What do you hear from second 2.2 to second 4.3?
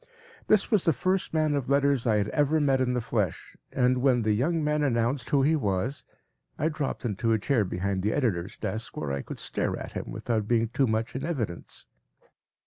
ever met in the flesh, and when